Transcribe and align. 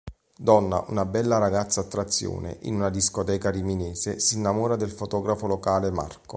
Donna, 0.35 0.83
una 0.87 1.05
bella 1.05 1.37
ragazza 1.37 1.81
attrazione 1.81 2.57
in 2.61 2.73
una 2.73 2.89
discoteca 2.89 3.51
riminese, 3.51 4.17
s’innamora 4.19 4.75
del 4.75 4.89
fotografo 4.89 5.45
locale 5.45 5.91
Marco. 5.91 6.29